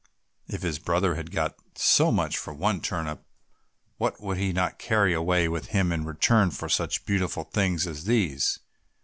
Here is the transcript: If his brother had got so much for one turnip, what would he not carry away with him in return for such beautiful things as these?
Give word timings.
If 0.47 0.63
his 0.63 0.79
brother 0.79 1.13
had 1.13 1.29
got 1.29 1.53
so 1.75 2.11
much 2.11 2.35
for 2.35 2.55
one 2.55 2.81
turnip, 2.81 3.23
what 3.99 4.19
would 4.19 4.37
he 4.37 4.51
not 4.51 4.79
carry 4.79 5.13
away 5.13 5.47
with 5.47 5.67
him 5.67 5.91
in 5.91 6.05
return 6.05 6.49
for 6.49 6.69
such 6.69 7.05
beautiful 7.05 7.43
things 7.43 7.85
as 7.85 8.05
these? 8.05 8.59